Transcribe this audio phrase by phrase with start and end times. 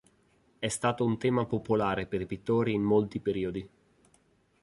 [0.57, 3.69] È stato un tema popolare per i pittori in molti periodi.